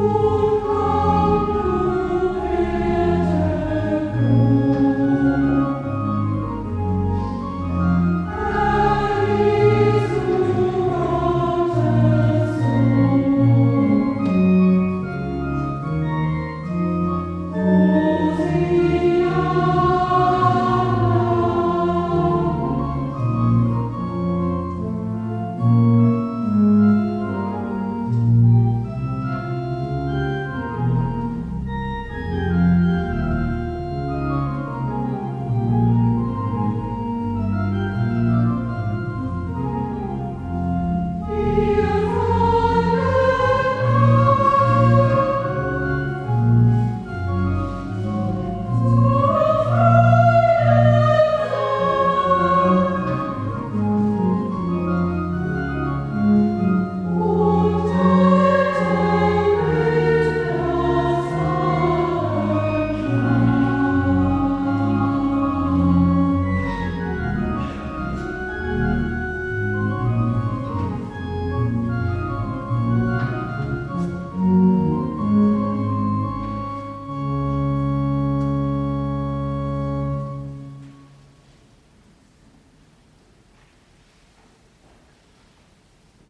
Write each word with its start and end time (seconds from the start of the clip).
Ooh. 0.00 0.49